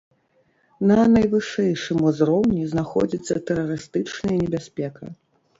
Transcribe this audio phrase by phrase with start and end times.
[0.91, 5.03] На найвышэйшым узроўні знаходзіцца тэрарыстычная небяспека.